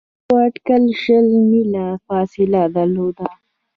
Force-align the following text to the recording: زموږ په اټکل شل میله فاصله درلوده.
زموږ 0.03 0.25
په 0.29 0.33
اټکل 0.47 0.83
شل 1.01 1.27
میله 1.49 1.87
فاصله 2.05 2.61
درلوده. 2.75 3.27